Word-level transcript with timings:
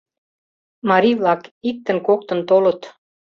Марий-влак 0.89 1.41
иктын-коктын 1.69 2.39
толыт. 2.49 2.81